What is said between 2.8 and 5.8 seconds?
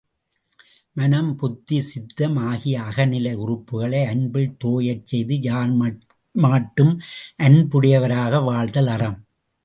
அகநிலை உறுப்புக்களை அன்பில் தோயச் செய்து யார்